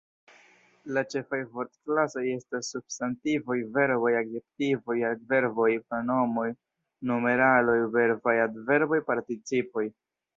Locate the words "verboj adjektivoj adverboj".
3.75-5.67